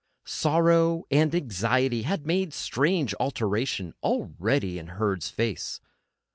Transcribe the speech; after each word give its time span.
Sorrow 0.25 1.03
and 1.11 1.35
anxiety 1.35 2.01
had 2.01 2.25
made 2.25 2.55
strange 2.55 3.13
alteration 3.19 3.93
already 4.01 4.79
in 4.79 4.87
Herd's 4.97 5.29
face. 5.29 5.79